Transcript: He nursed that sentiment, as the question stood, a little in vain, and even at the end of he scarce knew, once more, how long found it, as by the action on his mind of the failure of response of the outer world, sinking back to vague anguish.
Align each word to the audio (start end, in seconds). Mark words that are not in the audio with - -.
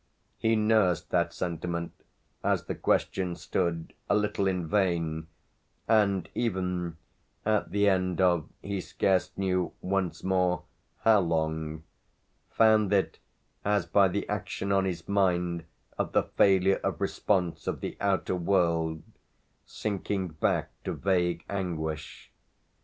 He 0.39 0.55
nursed 0.55 1.11
that 1.11 1.31
sentiment, 1.31 1.93
as 2.43 2.63
the 2.65 2.73
question 2.73 3.35
stood, 3.35 3.93
a 4.09 4.15
little 4.15 4.47
in 4.47 4.65
vain, 4.65 5.27
and 5.87 6.27
even 6.33 6.97
at 7.45 7.69
the 7.69 7.87
end 7.87 8.19
of 8.19 8.49
he 8.63 8.81
scarce 8.81 9.29
knew, 9.37 9.73
once 9.79 10.23
more, 10.23 10.63
how 11.01 11.19
long 11.19 11.83
found 12.49 12.91
it, 12.91 13.19
as 13.63 13.85
by 13.85 14.07
the 14.07 14.27
action 14.27 14.71
on 14.71 14.85
his 14.85 15.07
mind 15.07 15.65
of 15.99 16.13
the 16.13 16.23
failure 16.23 16.79
of 16.83 16.99
response 16.99 17.67
of 17.67 17.79
the 17.79 17.95
outer 18.01 18.35
world, 18.35 19.03
sinking 19.67 20.29
back 20.29 20.71
to 20.83 20.93
vague 20.93 21.43
anguish. 21.47 22.31